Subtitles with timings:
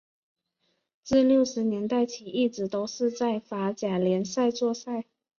[1.03, 5.05] 自六十年代起一直都是在法甲联赛作赛。